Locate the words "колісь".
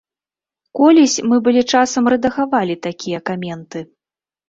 0.79-1.19